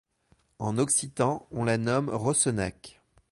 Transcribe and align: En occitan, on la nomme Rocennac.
En 0.57 0.79
occitan, 0.79 1.45
on 1.51 1.63
la 1.63 1.77
nomme 1.77 2.09
Rocennac. 2.09 2.99